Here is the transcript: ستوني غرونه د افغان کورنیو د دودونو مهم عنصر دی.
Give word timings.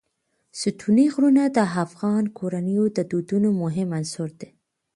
ستوني 0.61 1.05
غرونه 1.13 1.43
د 1.57 1.59
افغان 1.85 2.23
کورنیو 2.37 2.85
د 2.97 2.99
دودونو 3.11 3.49
مهم 3.61 3.89
عنصر 3.97 4.29
دی. 4.39 4.49